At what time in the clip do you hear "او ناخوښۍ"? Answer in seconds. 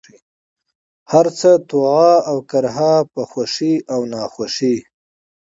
3.93-4.75